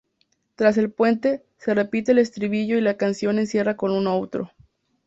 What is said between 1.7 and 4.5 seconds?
repite el estribillo y la canción cierra con un outro.